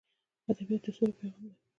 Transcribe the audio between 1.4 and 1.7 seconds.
لري.